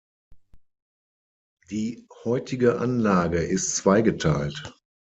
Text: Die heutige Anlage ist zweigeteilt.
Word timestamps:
Die 1.69 2.07
heutige 2.23 2.79
Anlage 2.79 3.37
ist 3.37 3.75
zweigeteilt. 3.75 4.73